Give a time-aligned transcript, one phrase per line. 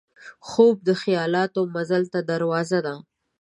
[0.47, 2.95] خوب د خیالاتو مزل ته دروازه ده